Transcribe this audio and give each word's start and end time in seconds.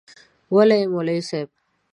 وله 0.55 0.75
یی 0.81 0.85
مولوی 0.93 1.21
صیب 1.29 1.49